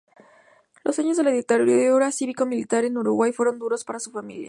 Los 0.83 0.97
años 0.97 1.17
de 1.17 1.21
la 1.23 1.29
dictadura 1.29 2.11
cívico-militar 2.11 2.85
en 2.85 2.97
Uruguay 2.97 3.31
fueron 3.31 3.59
duros 3.59 3.83
para 3.83 3.99
su 3.99 4.09
familia. 4.09 4.39